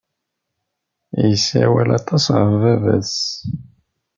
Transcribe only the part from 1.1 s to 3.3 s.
Yessawal aṭas ɣef baba-s.